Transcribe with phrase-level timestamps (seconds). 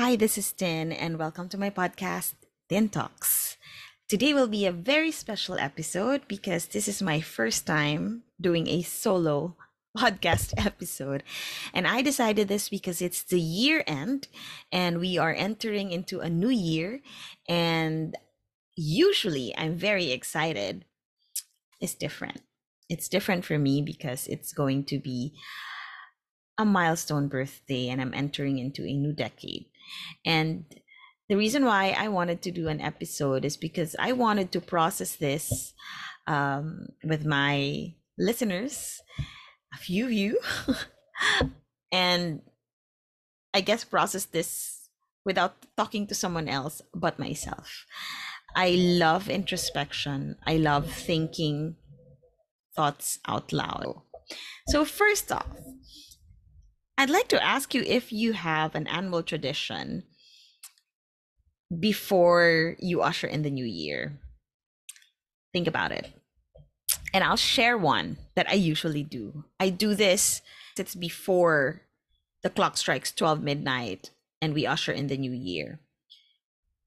[0.00, 2.32] Hi, this is Tin, and welcome to my podcast,
[2.70, 3.58] Tin Talks.
[4.08, 8.80] Today will be a very special episode because this is my first time doing a
[8.80, 9.56] solo
[9.98, 11.22] podcast episode.
[11.74, 14.28] And I decided this because it's the year end
[14.72, 17.02] and we are entering into a new year.
[17.46, 18.16] And
[18.76, 20.86] usually I'm very excited.
[21.78, 22.40] It's different.
[22.88, 25.34] It's different for me because it's going to be
[26.56, 29.66] a milestone birthday and I'm entering into a new decade.
[30.24, 30.64] And
[31.28, 35.16] the reason why I wanted to do an episode is because I wanted to process
[35.16, 35.74] this
[36.26, 39.00] um, with my listeners,
[39.72, 40.38] a few of you,
[41.92, 42.42] and
[43.54, 44.88] I guess process this
[45.24, 47.86] without talking to someone else but myself.
[48.56, 50.36] I love introspection.
[50.46, 51.76] I love thinking
[52.74, 54.02] thoughts out loud.
[54.68, 55.46] So, first off,
[57.00, 60.02] I'd like to ask you if you have an annual tradition
[61.72, 64.20] before you usher in the new year.
[65.54, 66.12] Think about it.
[67.14, 69.44] And I'll share one that I usually do.
[69.58, 70.42] I do this,
[70.76, 71.80] it's before
[72.42, 74.10] the clock strikes 12 midnight
[74.42, 75.80] and we usher in the new year.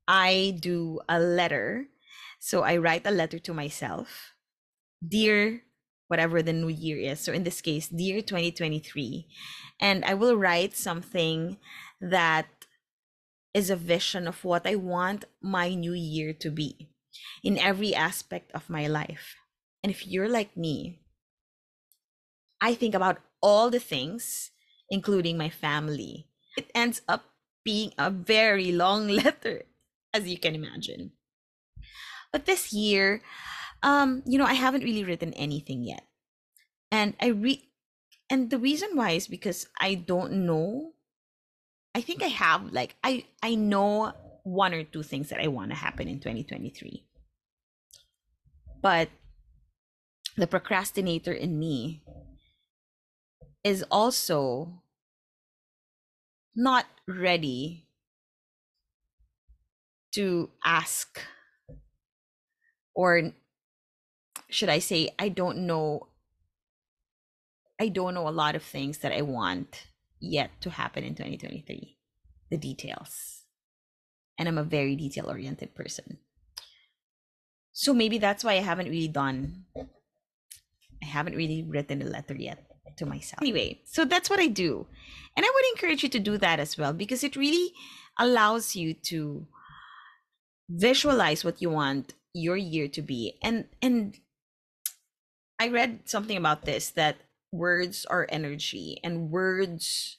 [0.07, 1.87] I do a letter.
[2.37, 4.33] So I write a letter to myself.
[5.01, 5.63] Dear
[6.07, 7.19] whatever the new year is.
[7.19, 9.27] So in this case, dear 2023.
[9.79, 11.57] And I will write something
[12.01, 12.47] that
[13.53, 16.89] is a vision of what I want my new year to be
[17.43, 19.35] in every aspect of my life.
[19.83, 20.99] And if you're like me,
[22.61, 24.51] I think about all the things,
[24.89, 26.27] including my family.
[26.57, 27.25] It ends up
[27.63, 29.63] being a very long letter,
[30.13, 31.11] as you can imagine.
[32.31, 33.21] But this year,
[33.83, 36.07] um, you know, I haven't really written anything yet.
[36.91, 37.69] And I re
[38.29, 40.93] and the reason why is because I don't know.
[41.93, 45.71] I think I have like I I know one or two things that I want
[45.71, 47.03] to happen in 2023.
[48.81, 49.09] But
[50.35, 52.03] the procrastinator in me
[53.63, 54.81] is also
[56.55, 57.87] not ready
[60.13, 61.19] to ask
[62.93, 63.33] or
[64.53, 66.07] should I say, I don't know.
[67.79, 69.87] I don't know a lot of things that I want
[70.19, 71.97] yet to happen in 2023,
[72.49, 73.41] the details.
[74.37, 76.19] And I'm a very detail oriented person.
[77.71, 82.63] So maybe that's why I haven't really done, I haven't really written a letter yet
[82.97, 83.41] to myself.
[83.41, 84.85] Anyway, so that's what I do.
[85.35, 87.73] And I would encourage you to do that as well because it really
[88.19, 89.47] allows you to
[90.69, 94.17] visualize what you want your year to be and and
[95.59, 97.17] I read something about this that
[97.51, 100.17] words are energy and words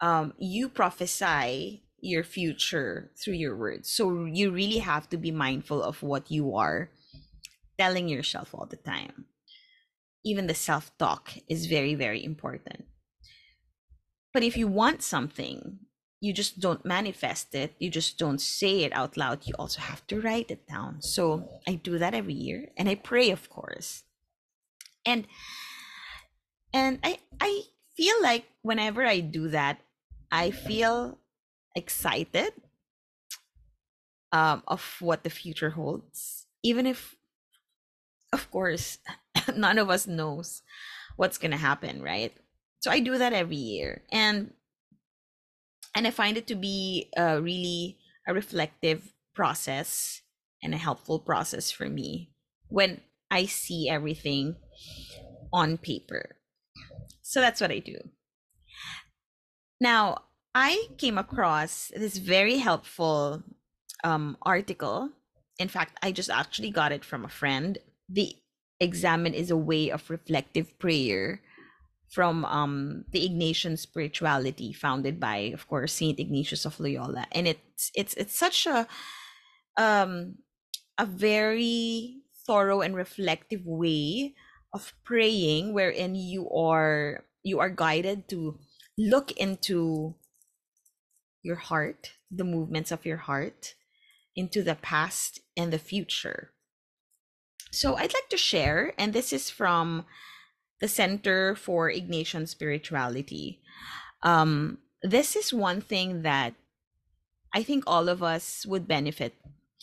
[0.00, 3.90] um you prophesy your future through your words.
[3.90, 6.90] So you really have to be mindful of what you are
[7.76, 9.24] telling yourself all the time.
[10.24, 12.84] Even the self-talk is very very important.
[14.32, 15.80] But if you want something,
[16.20, 20.06] you just don't manifest it, you just don't say it out loud, you also have
[20.08, 21.00] to write it down.
[21.00, 24.04] So I do that every year and I pray of course
[25.08, 25.26] and
[26.72, 27.62] and i i
[27.96, 29.80] feel like whenever i do that
[30.30, 31.18] i feel
[31.74, 32.52] excited
[34.32, 36.46] um of what the future holds.
[36.62, 37.16] Even if
[38.32, 38.98] of course
[39.56, 40.62] none of us knows
[41.16, 42.32] what's going to happen right?
[42.80, 44.02] So i do that every year.
[44.12, 44.52] And
[45.94, 50.20] and i find it to be a really a reflective process
[50.62, 52.30] and a helpful process for me.
[52.68, 54.56] When i see everything
[55.52, 56.36] on paper.
[57.22, 57.96] So that's what I do.
[59.80, 60.22] Now,
[60.54, 63.42] I came across this very helpful
[64.02, 65.10] um, article.
[65.58, 67.78] In fact, I just actually got it from a friend.
[68.08, 68.34] The
[68.80, 71.42] Examen is a way of reflective prayer
[72.10, 77.26] from um, the Ignatian spirituality founded by, of course, Saint Ignatius of Loyola.
[77.32, 78.86] And it's it's it's such a
[79.76, 80.36] um,
[80.96, 84.34] a very thorough and reflective way
[84.72, 88.58] of praying wherein you are you are guided to
[88.98, 90.14] look into
[91.42, 93.74] your heart the movements of your heart
[94.36, 96.52] into the past and the future.
[97.70, 100.04] So i'd like to share and this is from
[100.80, 103.60] the center for ignatian spirituality.
[104.22, 106.54] Um, this is one thing that
[107.54, 109.34] i think all of us would benefit.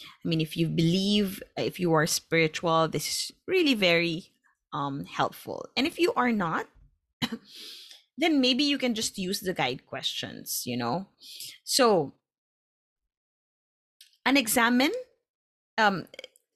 [0.03, 4.34] I mean if you believe if you are spiritual this is really very
[4.75, 5.69] um, helpful.
[5.77, 6.67] And if you are not,
[8.17, 11.07] then maybe you can just use the guide questions, you know?
[11.63, 12.13] So,
[14.25, 14.91] an examen,
[15.77, 16.07] um,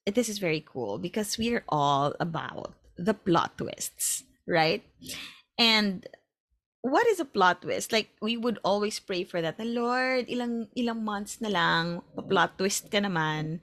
[0.06, 4.84] this is very cool because we are all about the plot twists, right?
[5.58, 6.06] And
[6.82, 7.92] what is a plot twist?
[7.92, 9.58] Like we would always pray for that.
[9.58, 13.60] The Lord, ilang ilang months na lang, plot twist ka naman,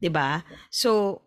[0.00, 0.42] 'di ba?
[0.70, 1.22] So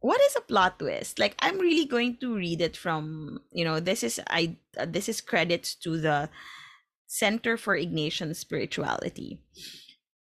[0.00, 1.18] what is a plot twist?
[1.18, 5.08] Like I'm really going to read it from, you know, this is I uh, this
[5.08, 6.28] is credits to the
[7.06, 9.40] Center for Ignatian Spirituality.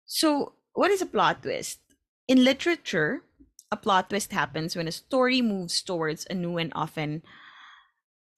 [0.05, 1.79] So, what is a plot twist?
[2.27, 3.23] In literature,
[3.71, 7.23] a plot twist happens when a story moves towards a new and often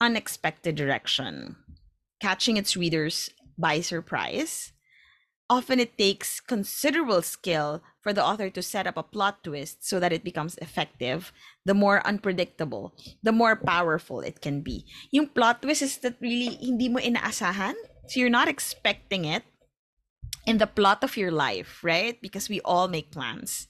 [0.01, 1.57] unexpected direction,
[2.21, 4.71] catching its readers by surprise.
[5.49, 9.99] Often it takes considerable skill for the author to set up a plot twist so
[9.99, 11.33] that it becomes effective.
[11.65, 14.87] The more unpredictable, the more powerful it can be.
[15.11, 17.75] Yung plot twist is that really hindi mo inaasahan.
[18.07, 19.43] So you're not expecting it
[20.47, 22.15] in the plot of your life, right?
[22.21, 23.67] Because we all make plans.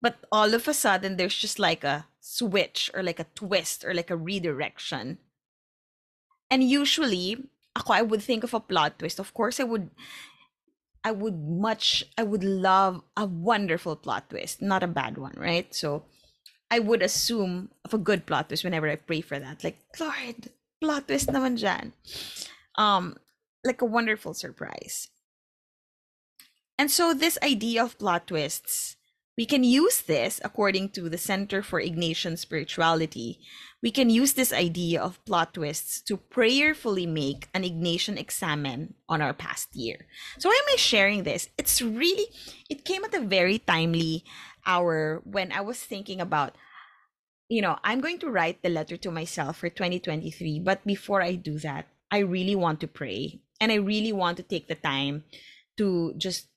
[0.00, 3.94] But all of a sudden, there's just like a switch or like a twist or
[3.94, 5.18] like a redirection.
[6.48, 9.18] And usually, ako, I would think of a plot twist.
[9.18, 9.90] Of course, I would
[11.02, 15.72] I would much I would love a wonderful plot twist, not a bad one, right?
[15.74, 16.04] So
[16.70, 19.64] I would assume of a good plot twist whenever I pray for that.
[19.64, 21.92] Like, Lord, plot twist naman dyan.
[22.76, 23.16] Um,
[23.64, 25.08] like a wonderful surprise.
[26.78, 28.96] And so this idea of plot twists,
[29.40, 33.40] we can use this according to the Center for Ignatian Spirituality.
[33.82, 39.22] We can use this idea of plot twists to prayerfully make an Ignatian examen on
[39.22, 40.04] our past year.
[40.38, 41.48] So why am I sharing this?
[41.56, 42.26] It's really
[42.68, 44.24] it came at a very timely
[44.66, 46.54] hour when I was thinking about
[47.48, 51.34] you know, I'm going to write the letter to myself for 2023, but before I
[51.36, 55.24] do that, I really want to pray and I really want to take the time
[55.78, 56.50] to just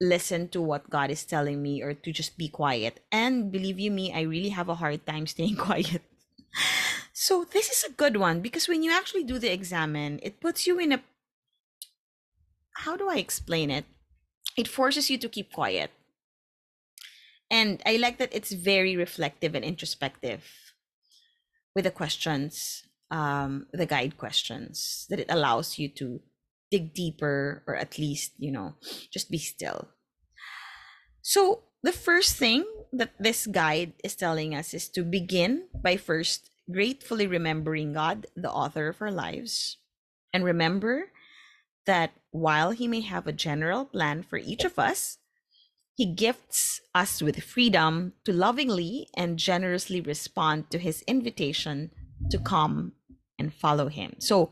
[0.00, 3.00] listen to what God is telling me or to just be quiet.
[3.12, 6.02] And believe you me, I really have a hard time staying quiet.
[7.12, 10.66] so this is a good one because when you actually do the examen, it puts
[10.66, 11.00] you in a
[12.78, 13.84] how do I explain it?
[14.56, 15.90] It forces you to keep quiet.
[17.50, 20.44] And I like that it's very reflective and introspective
[21.74, 26.20] with the questions, um, the guide questions, that it allows you to
[26.74, 28.74] dig deeper or at least, you know,
[29.10, 29.88] just be still.
[31.22, 36.50] So, the first thing that this guide is telling us is to begin by first
[36.70, 39.78] gratefully remembering God, the author of our lives,
[40.32, 41.12] and remember
[41.86, 45.18] that while He may have a general plan for each of us,
[45.94, 51.92] He gifts us with freedom to lovingly and generously respond to His invitation
[52.30, 52.92] to come
[53.38, 54.16] and follow Him.
[54.18, 54.50] So,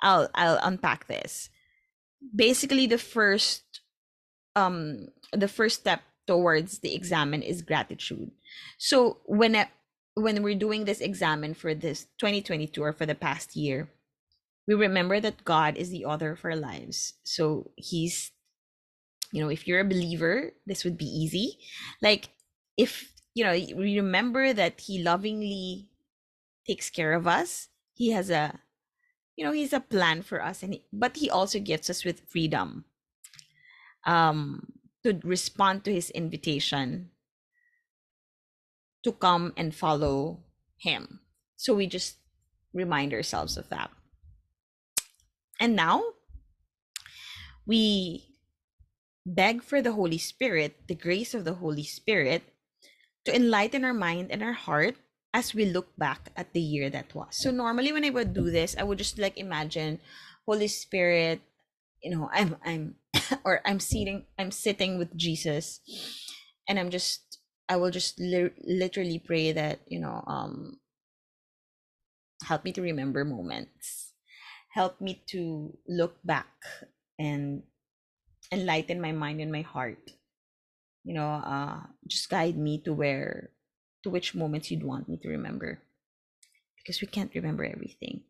[0.00, 1.48] I'll I'll unpack this.
[2.34, 3.62] Basically, the first
[4.54, 8.30] um the first step towards the examen is gratitude.
[8.78, 9.68] So when I,
[10.14, 13.88] when we're doing this examen for this 2022 or for the past year,
[14.66, 17.14] we remember that God is the author of our lives.
[17.24, 18.32] So he's
[19.32, 21.58] you know, if you're a believer, this would be easy.
[22.00, 22.30] Like
[22.76, 25.88] if you know, we remember that he lovingly
[26.66, 27.68] takes care of us.
[27.92, 28.58] He has a
[29.36, 32.26] you know, he's a plan for us and he, but he also gifts us with
[32.28, 32.84] freedom.
[34.04, 34.72] Um
[35.06, 37.10] to respond to his invitation
[39.04, 40.42] to come and follow
[40.78, 41.20] him.
[41.54, 42.18] So we just
[42.74, 43.90] remind ourselves of that.
[45.60, 46.02] And now
[47.64, 48.34] we
[49.24, 52.42] beg for the Holy Spirit, the grace of the Holy Spirit,
[53.24, 54.96] to enlighten our mind and our heart
[55.36, 57.36] as we look back at the year that was.
[57.36, 60.00] So normally when I would do this, I would just like imagine
[60.48, 61.44] Holy Spirit,
[62.00, 62.96] you know, I'm I'm
[63.44, 65.84] or I'm sitting I'm sitting with Jesus
[66.64, 67.36] and I'm just
[67.68, 70.80] I will just li- literally pray that, you know, um
[72.48, 74.16] help me to remember moments.
[74.72, 76.48] Help me to look back
[77.20, 77.62] and
[78.50, 80.16] enlighten my mind and my heart.
[81.04, 83.52] You know, uh just guide me to where
[84.06, 85.80] to which moments you'd want me to remember.
[86.78, 88.20] Because we can't remember everything.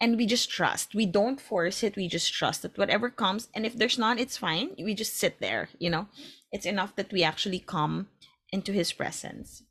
[0.00, 0.94] And we just trust.
[0.94, 4.38] We don't force it we just trust that whatever comes and if there's none it's
[4.38, 4.70] fine.
[4.78, 6.08] We just sit there you know?
[6.50, 8.08] It's enough that we actually come
[8.50, 9.62] into his presence.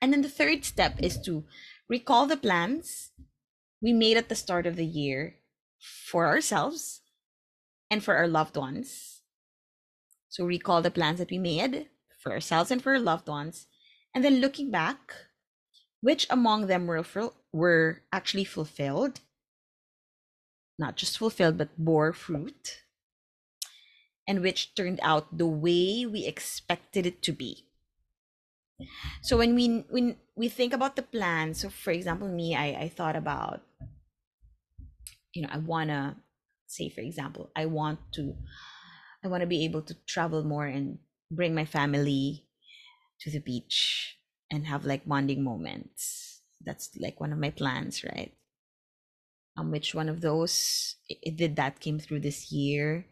[0.00, 1.44] And then the third step is to
[1.88, 3.12] recall the plans
[3.80, 5.36] we made at the start of the year
[5.78, 7.02] for ourselves
[7.88, 9.22] and for our loved ones.
[10.28, 11.86] So recall the plans that we made
[12.18, 13.68] for ourselves and for our loved ones
[14.14, 15.14] and then looking back
[16.00, 17.04] which among them were,
[17.52, 19.20] were actually fulfilled
[20.78, 22.82] not just fulfilled, but bore fruit,
[24.26, 27.66] and which turned out the way we expected it to be.
[29.22, 32.88] So when we when we think about the plan, so for example, me, I, I
[32.88, 33.62] thought about,
[35.34, 36.16] you know, I wanna
[36.66, 38.34] say, for example, I want to
[39.22, 40.98] I want to be able to travel more and
[41.30, 42.42] bring my family
[43.22, 44.18] to the beach
[44.50, 46.42] and have like bonding moments.
[46.60, 48.34] That's like one of my plans, right?
[49.56, 53.06] Um, which one of those it, did that came through this year?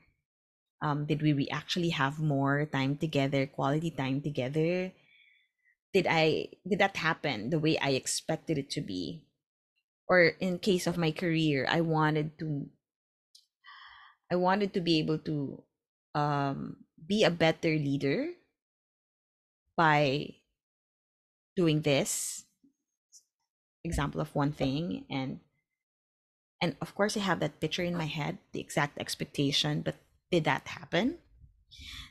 [0.83, 4.93] Um, did we, we actually have more time together, quality time together?
[5.93, 9.26] Did I did that happen the way I expected it to be?
[10.09, 12.71] Or in case of my career, I wanted to
[14.31, 15.62] I wanted to be able to
[16.14, 18.31] um, be a better leader
[19.80, 20.28] by
[21.56, 22.44] doing this
[23.82, 25.40] example of one thing and
[26.60, 29.96] and of course i have that picture in my head the exact expectation but
[30.30, 31.18] did that happen?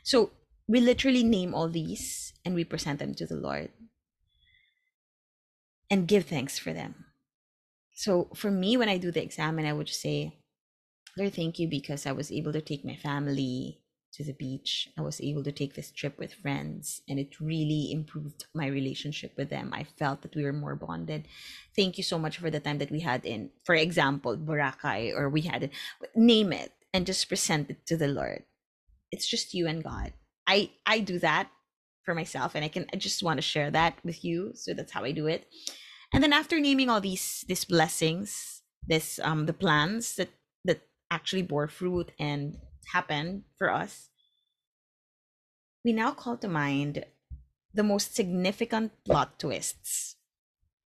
[0.02, 0.30] So
[0.68, 3.70] we literally name all these and we present them to the lord
[5.90, 7.06] and give thanks for them.
[7.94, 10.40] So for me when i do the exam and i would say
[11.18, 13.82] lord thank you because i was able to take my family
[14.12, 14.88] to the beach.
[14.98, 19.32] I was able to take this trip with friends, and it really improved my relationship
[19.36, 19.72] with them.
[19.72, 21.26] I felt that we were more bonded.
[21.76, 25.28] Thank you so much for the time that we had in, for example, Boracay, or
[25.28, 25.70] we had,
[26.14, 28.44] name it, and just present it to the Lord.
[29.12, 30.12] It's just you and God.
[30.46, 31.50] I I do that
[32.04, 34.52] for myself, and I can I just want to share that with you.
[34.54, 35.46] So that's how I do it.
[36.12, 40.30] And then after naming all these these blessings, this um the plans that
[40.64, 42.58] that actually bore fruit and
[42.92, 44.10] happened for us,
[45.84, 47.04] we now call to mind
[47.72, 50.16] the most significant plot twists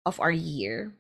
[0.06, 0.94] of our year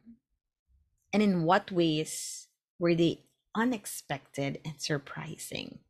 [1.12, 5.80] and in what ways were they unexpected and surprising?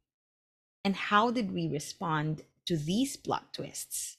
[0.84, 4.16] And how did we respond to these plot twists?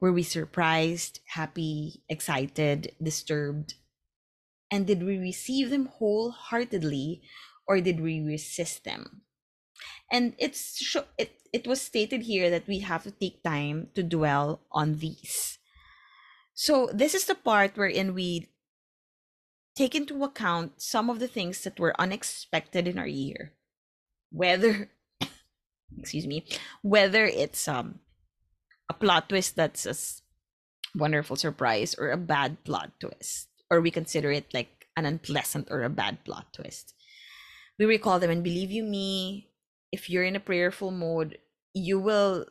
[0.00, 3.74] Were we surprised, happy, excited, disturbed?
[4.70, 7.22] And did we receive them wholeheartedly
[7.66, 9.22] or did we resist them?
[10.10, 14.60] And it's it it was stated here that we have to take time to dwell
[14.72, 15.58] on these.
[16.54, 18.48] So this is the part wherein we
[19.76, 23.52] take into account some of the things that were unexpected in our year.
[24.30, 24.90] Whether
[25.98, 26.44] excuse me
[26.82, 28.00] whether it's um
[28.90, 29.96] a plot twist that's a
[30.98, 35.82] wonderful surprise or a bad plot twist or we consider it like an unpleasant or
[35.82, 36.94] a bad plot twist.
[37.78, 39.47] We recall them and believe you me
[39.92, 41.38] if you're in a prayerful mode
[41.74, 42.46] you will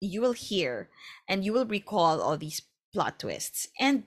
[0.00, 0.88] you will hear
[1.28, 2.62] and you will recall all these
[2.92, 3.68] plot twists.
[3.80, 4.04] And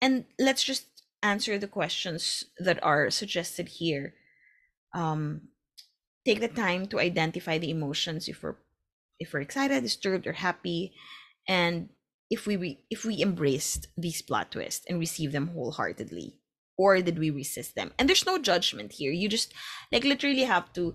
[0.00, 0.86] and let's just
[1.22, 4.14] answer the questions that are suggested here.
[4.94, 5.48] Um
[6.24, 8.56] take the time to identify the emotions if we're
[9.18, 10.92] if we're excited disturbed or happy.
[11.48, 11.88] And
[12.30, 16.38] if we if we embraced these plot twists and received them wholeheartedly
[16.78, 17.92] or did we resist them?
[17.98, 19.12] And there's no judgment here.
[19.12, 19.54] You just
[19.90, 20.94] like literally have to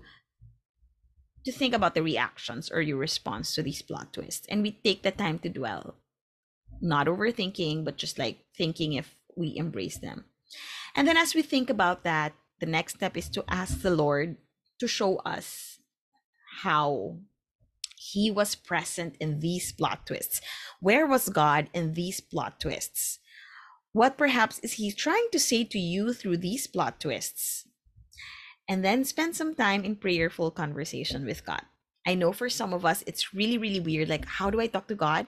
[1.44, 4.46] to think about the reactions or your response to these plot twists.
[4.48, 5.96] And we take the time to dwell,
[6.80, 10.24] not overthinking, but just like thinking if we embrace them.
[10.94, 14.36] And then as we think about that, the next step is to ask the Lord
[14.78, 15.78] to show us
[16.62, 17.16] how
[17.96, 20.40] he was present in these plot twists.
[20.80, 23.18] Where was God in these plot twists?
[23.92, 27.66] What perhaps is he trying to say to you through these plot twists?
[28.68, 31.62] And then spend some time in prayerful conversation with God.
[32.06, 34.08] I know for some of us, it's really, really weird.
[34.08, 35.26] Like, how do I talk to God?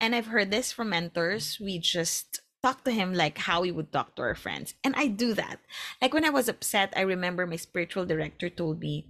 [0.00, 1.58] And I've heard this from mentors.
[1.60, 4.74] We just talk to Him like how we would talk to our friends.
[4.84, 5.60] And I do that.
[6.02, 9.06] Like, when I was upset, I remember my spiritual director told me,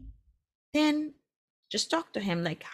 [0.73, 1.15] then
[1.71, 2.65] just talk to Him like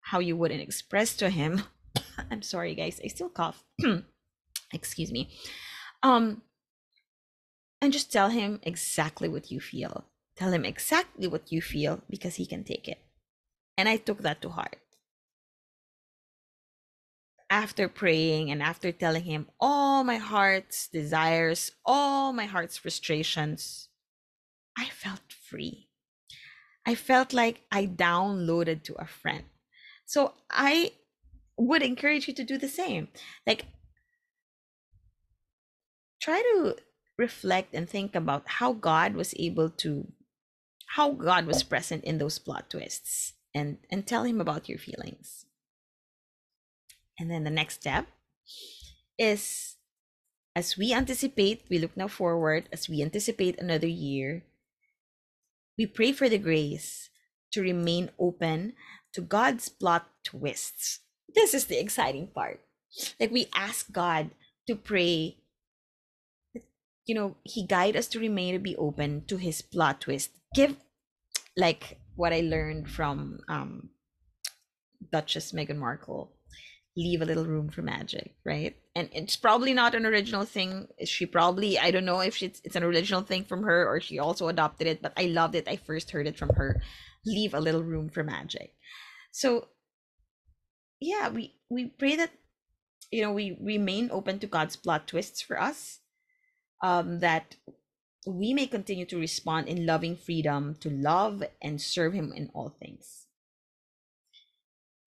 [0.00, 1.62] how you wouldn't express to Him.
[2.30, 3.00] I'm sorry, guys.
[3.04, 3.64] I still cough.
[4.72, 5.30] Excuse me.
[6.02, 6.42] Um,
[7.84, 10.04] and just tell him exactly what you feel.
[10.36, 12.98] Tell him exactly what you feel because he can take it.
[13.76, 14.78] And I took that to heart.
[17.50, 23.88] After praying and after telling him all my heart's desires, all my heart's frustrations,
[24.76, 25.88] I felt free.
[26.86, 29.44] I felt like I downloaded to a friend.
[30.06, 30.92] So I
[31.56, 33.08] would encourage you to do the same.
[33.46, 33.66] Like,
[36.20, 36.76] try to
[37.18, 40.12] reflect and think about how God was able to
[40.96, 45.46] how God was present in those plot twists and and tell him about your feelings.
[47.18, 48.06] And then the next step
[49.18, 49.76] is
[50.56, 54.44] as we anticipate, we look now forward, as we anticipate another year,
[55.76, 57.10] we pray for the grace
[57.52, 58.74] to remain open
[59.12, 61.00] to God's plot twists.
[61.34, 62.60] This is the exciting part.
[63.18, 64.30] Like we ask God
[64.68, 65.38] to pray,
[67.06, 70.30] you know, He guide us to remain to be open to His plot twist.
[70.54, 70.76] Give,
[71.56, 73.90] like what I learned from um,
[75.12, 76.32] Duchess Meghan Markle,
[76.96, 78.76] leave a little room for magic, right?
[78.94, 80.88] And it's probably not an original thing.
[81.04, 84.20] She probably, I don't know if it's, it's an original thing from her or she
[84.20, 85.66] also adopted it, but I loved it.
[85.68, 86.80] I first heard it from her.
[87.26, 88.74] Leave a little room for magic.
[89.32, 89.68] So,
[91.00, 92.30] yeah, we we pray that
[93.10, 96.00] you know we remain open to God's plot twists for us.
[96.82, 97.56] Um, that
[98.26, 102.76] we may continue to respond in loving freedom to love and serve Him in all
[102.80, 103.26] things.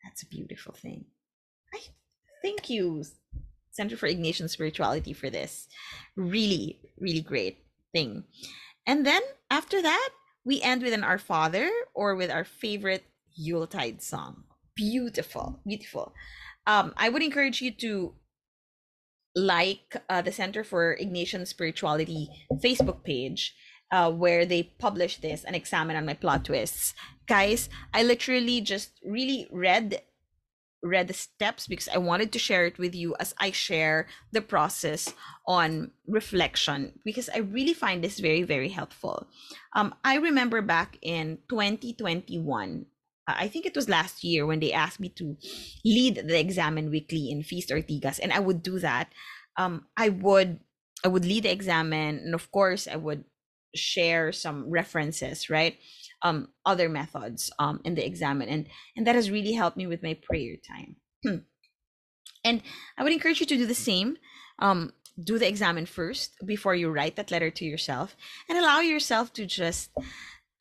[0.04, 1.06] That's a beautiful thing.
[1.74, 1.80] I
[2.42, 3.04] thank you,
[3.72, 5.68] Center for Ignatian Spirituality, for this.
[6.16, 8.24] Really, really great thing.
[8.86, 9.22] And then
[9.52, 10.10] after that,
[10.46, 13.04] we end with an Our Father or with our favorite
[13.36, 14.44] Yuletide song.
[14.76, 16.14] Beautiful, beautiful.
[16.66, 18.14] Um, I would encourage you to
[19.38, 23.54] like uh, the Center for Ignatian Spirituality Facebook page
[23.92, 26.96] uh, where they publish this and examen on my plot twists.
[27.28, 30.02] Guys, I literally just really read
[30.84, 34.42] read the steps because I wanted to share it with you as I share the
[34.42, 35.12] process
[35.48, 39.28] on reflection because I really find this very very helpful.
[39.74, 42.86] Um, I remember back in 2021
[43.28, 45.36] I think it was last year when they asked me to
[45.84, 49.12] lead the examen weekly in Feast Ortigas, and I would do that.
[49.58, 50.60] Um, I would
[51.04, 53.26] I would lead the examen, and of course, I would
[53.76, 55.78] share some references, right?
[56.24, 60.04] Um, other methods um in the examen, and and that has really helped me with
[60.04, 60.96] my prayer time.
[61.24, 61.38] Hmm.
[62.44, 62.62] and
[62.98, 64.18] I would encourage you to do the same.
[64.60, 68.16] Um, do the examen first before you write that letter to yourself,
[68.48, 69.92] and allow yourself to just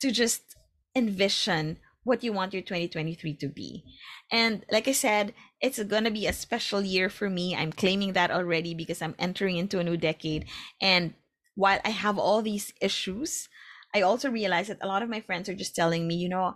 [0.01, 0.55] to just
[0.95, 1.77] envision
[2.07, 3.83] what you want your 2023 to be.
[4.31, 7.53] And like I said, it's going to be a special year for me.
[7.53, 10.45] I'm claiming that already because I'm entering into a new decade.
[10.81, 11.13] And
[11.55, 13.49] while I have all these issues,
[13.93, 16.55] I also realize that a lot of my friends are just telling me, you know,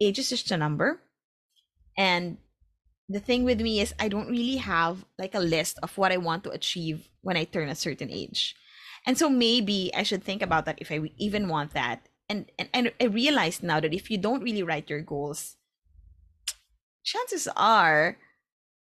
[0.00, 1.00] age is just a number.
[1.96, 2.36] And
[3.08, 6.18] the thing with me is, I don't really have like a list of what I
[6.18, 8.54] want to achieve when I turn a certain age.
[9.06, 12.68] And so maybe I should think about that if I even want that and, and
[12.72, 15.56] and I realize now that if you don't really write your goals,
[17.04, 18.16] chances are,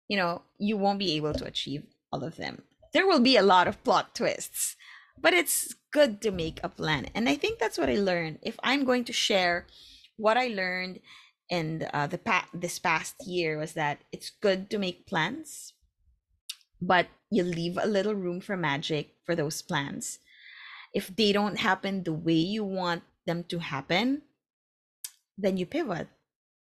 [0.07, 2.63] you know, you won't be able to achieve all of them.
[2.93, 4.77] There will be a lot of plot twists,
[5.19, 7.07] but it's good to make a plan.
[7.15, 8.39] And I think that's what I learned.
[8.43, 9.67] If I'm going to share
[10.17, 11.01] what I learned
[11.51, 15.75] in uh, the pa- this past year was that it's good to make plans,
[16.81, 20.21] but you leave a little room for magic for those plans.
[20.95, 24.23] If they don't happen the way you want them to happen,
[25.37, 26.09] then you pivot.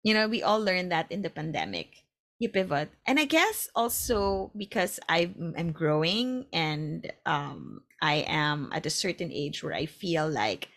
[0.02, 2.04] You know, we all learned that in the pandemic.
[2.38, 2.90] You pivot.
[3.06, 9.30] And I guess also because I am growing and um, I am at a certain
[9.30, 10.68] age where I feel like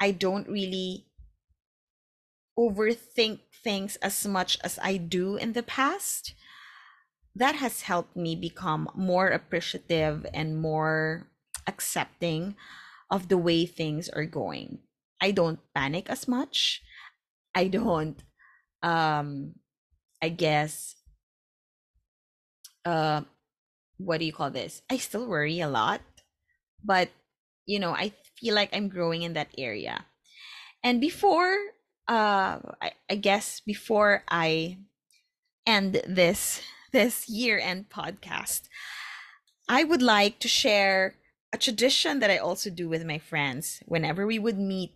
[0.00, 1.06] I don't really
[2.58, 6.34] overthink things as much as I do in the past.
[7.34, 11.26] That has helped me become more appreciative and more
[11.66, 12.54] accepting
[13.10, 14.78] of the way things are going.
[15.24, 16.84] I don't panic as much.
[17.56, 18.20] I don't
[18.84, 19.56] um
[20.20, 21.00] I guess
[22.84, 23.22] uh
[23.96, 24.82] what do you call this?
[24.90, 26.02] I still worry a lot,
[26.84, 27.08] but
[27.64, 30.04] you know, I feel like I'm growing in that area.
[30.84, 31.56] And before
[32.06, 34.76] uh I, I guess before I
[35.64, 36.60] end this
[36.92, 38.68] this year end podcast,
[39.70, 41.16] I would like to share
[41.48, 44.92] a tradition that I also do with my friends whenever we would meet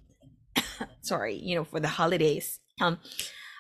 [1.01, 2.99] sorry, you know, for the holidays, um,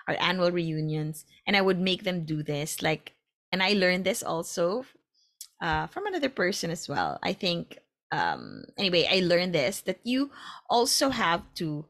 [0.06, 2.82] our annual reunions, and I would make them do this.
[2.82, 3.14] Like,
[3.52, 4.84] and I learned this also
[5.62, 7.18] uh, from another person as well.
[7.22, 7.78] I think,
[8.12, 10.30] um, anyway, I learned this that you
[10.68, 11.86] also have to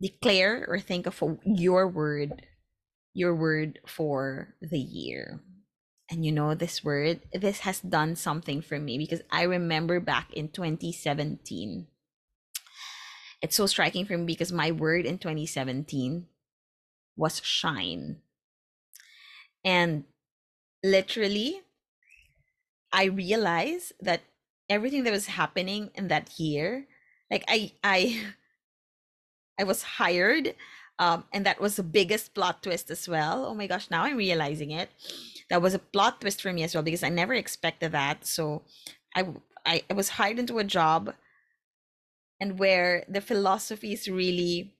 [0.00, 2.42] declare or think of a, your word,
[3.12, 5.40] your word for the year.
[6.10, 10.32] And you know, this word, this has done something for me because I remember back
[10.32, 11.86] in 2017
[13.42, 16.26] it's so striking for me because my word in 2017
[17.16, 18.22] was shine.
[19.64, 20.04] And
[20.84, 21.62] literally,
[22.92, 24.22] I realized that
[24.68, 26.86] everything that was happening in that year,
[27.30, 28.34] like I I
[29.58, 30.54] I was hired
[30.98, 33.46] um, and that was the biggest plot twist as well.
[33.46, 34.90] Oh my gosh, now I'm realizing it.
[35.50, 38.26] that was a plot twist for me as well because I never expected that.
[38.26, 38.62] So
[39.16, 39.26] I
[39.66, 41.14] I, I was hired into a job
[42.40, 44.74] and where the philosophy is really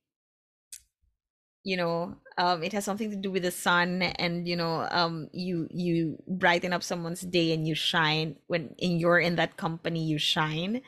[1.62, 5.28] you know um it has something to do with the sun and you know um
[5.32, 10.02] you you brighten up someone's day and you shine when in you're in that company
[10.02, 10.80] you shine.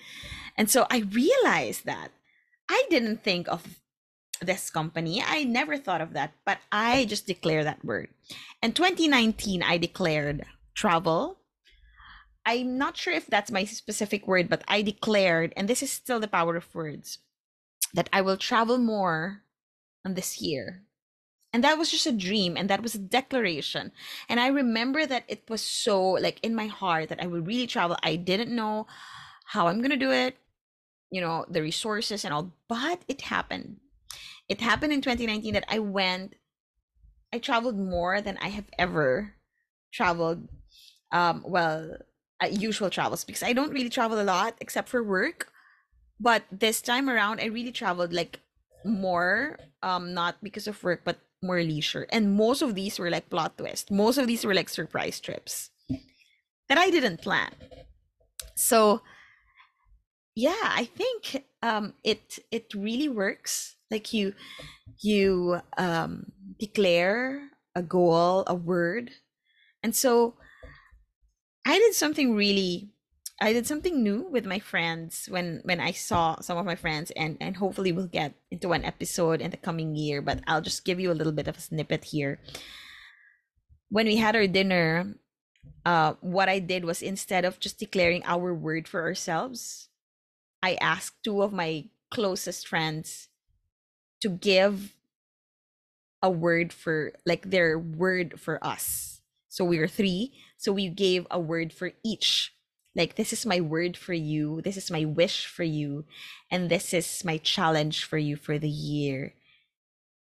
[0.56, 2.08] And so i realized that.
[2.70, 3.80] I didn't think of
[4.40, 5.22] this company.
[5.22, 8.08] I never thought of that but i just declare that word.
[8.62, 11.41] In 2019 i declared travel
[12.46, 16.20] i'm not sure if that's my specific word but i declared and this is still
[16.20, 17.18] the power of words
[17.94, 19.42] that i will travel more
[20.04, 20.82] on this year.
[21.54, 23.92] And that was just a dream and that was a declaration.
[24.28, 27.66] And i remember that it was so like in my heart that i would really
[27.66, 27.96] travel.
[28.02, 28.86] I didn't know
[29.46, 30.36] how i'm gonna do it
[31.10, 33.76] you know the resources and all but it happened.
[34.48, 36.34] It happened in 2019 that i went
[37.32, 39.34] i traveled more than i have ever
[39.92, 40.48] traveled
[41.12, 41.96] um well
[42.50, 45.52] usual travels because i don't really travel a lot except for work
[46.20, 48.40] but this time around i really traveled like
[48.84, 52.06] more um not because of work but more leisure.
[52.10, 55.70] And most of these were like plot twist most of these were like surprise trips
[56.68, 57.52] that i didn't plan.
[58.54, 59.02] So
[60.34, 63.76] yeah i think um it it really works.
[63.90, 64.34] Like you
[65.00, 69.10] you um declare a goal a word.
[69.82, 70.36] And so
[71.64, 72.92] i did something really
[73.42, 77.10] I did something new with my friends when when I saw some of my friends
[77.18, 80.84] and and hopefully we'll get into one episode in the coming year but I'll just
[80.84, 82.38] give you a little bit of a snippet here.
[83.90, 85.18] When we had our dinner,
[85.84, 89.88] uh what I did was instead of just declaring our word for ourselves,
[90.62, 93.26] I asked two of my closest friends
[94.20, 94.94] to give
[96.22, 99.20] a word for like their word for us.
[99.48, 102.54] So we were three, so we gave a word for each.
[102.94, 106.04] Like this is my word for you this is my wish for you
[106.52, 109.34] and this is my challenge for you for the year.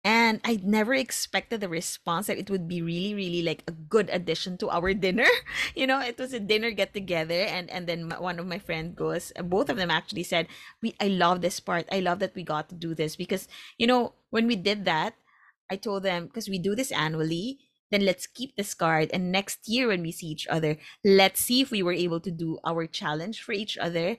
[0.05, 4.07] And i never expected the response that it would be really really like a good
[4.13, 5.27] addition to our dinner.
[5.75, 8.95] You know it was a dinner get together and and then one of my friend
[8.95, 10.47] goes both of them actually said
[10.79, 11.83] we i love this part.
[11.91, 13.19] I love that we got to do this.
[13.19, 15.19] Because you know when we did that
[15.67, 17.59] i told them because we do this annually
[17.91, 19.09] then let's keep this card.
[19.13, 22.31] And next year when we see each other let's see if we were able to
[22.31, 24.17] do our challenge for each other.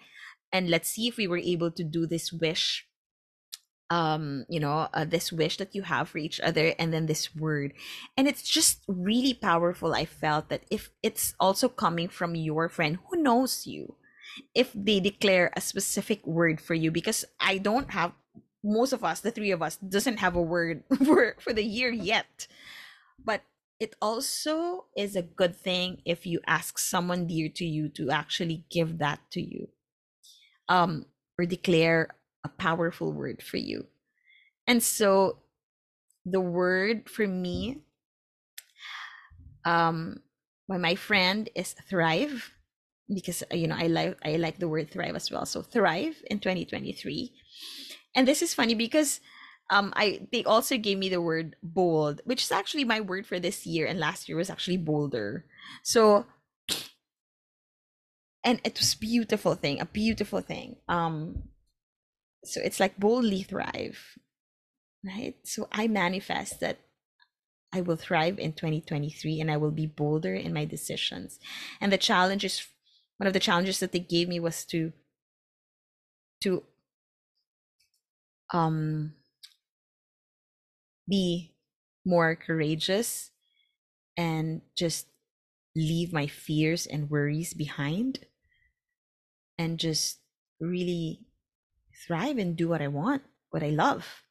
[0.52, 2.86] And let's see if we were able to do this wish
[3.90, 7.34] um you know uh, this wish that you have for each other and then this
[7.34, 7.72] word.
[8.16, 12.98] And it's just really powerful i felt that if it's also coming from your friend
[13.08, 13.96] who knows you
[14.54, 16.90] if they declare a specific word for you.
[16.90, 18.12] Because i don't have
[18.62, 21.90] most of us the three of us doesn't have a word for for the year
[21.90, 22.46] yet.
[23.22, 23.42] But
[23.80, 28.64] it also is a good thing if you ask someone dear to you to actually
[28.70, 29.68] give that to you
[30.68, 31.06] um
[31.38, 32.08] or declare
[32.44, 33.86] a powerful word for you.
[34.66, 35.38] And so
[36.26, 37.82] the word for me
[39.64, 40.20] um
[40.68, 42.52] by my friend is thrive
[43.12, 45.46] because you know i like i like the word thrive as well.
[45.46, 47.32] So thrive in 2023
[48.14, 49.20] and this is funny because
[49.70, 53.38] um i they also gave me the word bold which is actually my word for
[53.38, 55.44] this year and last year was actually bolder.
[55.82, 56.26] So
[58.44, 60.76] and it was beautiful thing a beautiful thing.
[60.88, 61.44] Um
[62.44, 64.18] so it's like boldly thrive
[65.04, 65.36] right?
[65.44, 66.78] So i manifest that
[67.72, 71.38] i will thrive in 2023 and i will be bolder in my decisions.
[71.80, 72.66] And the challenge is
[73.18, 74.92] one of the challenges that they gave me was to
[76.42, 76.62] to
[78.52, 79.12] um
[81.10, 81.54] be
[82.06, 83.30] more courageous
[84.16, 85.06] and just
[85.76, 88.20] leave my fears and worries behind
[89.58, 90.18] and just
[90.60, 91.20] really
[92.06, 94.24] thrive and do what I want, what I love.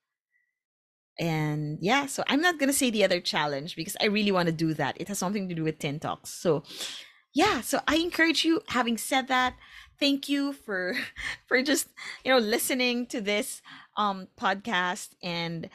[1.20, 4.48] And yeah, so I'm not going to say the other challenge because I really want
[4.48, 5.00] to do that.
[5.00, 6.30] It has something to do with Tin Talks.
[6.30, 6.64] So
[7.34, 9.56] yeah, so I encourage you having said that,
[10.00, 10.96] thank you for
[11.48, 11.90] for just,
[12.24, 13.62] you know, listening to this
[13.98, 15.70] um podcast and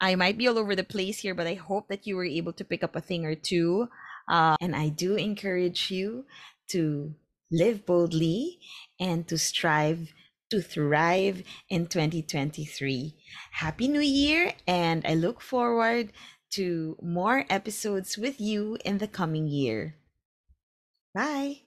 [0.00, 2.52] I might be all over the place here, but I hope that you were able
[2.54, 3.88] to pick up a thing or two.
[4.28, 6.26] Uh, and I do encourage you
[6.68, 7.14] to
[7.50, 8.58] live boldly
[8.98, 10.12] and to strive
[10.50, 13.14] to thrive in 2023.
[13.50, 16.12] Happy New Year, and I look forward
[16.50, 19.96] to more episodes with you in the coming year.
[21.14, 21.65] Bye.